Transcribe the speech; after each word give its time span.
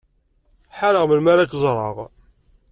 Ḥareɣ 0.77 1.03
melmi 1.05 1.29
ara 1.33 1.49
k-ẓreɣ. 1.51 1.95